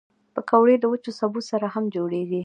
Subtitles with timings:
[0.33, 2.39] پکورې له وچو سبو سره هم جوړېږي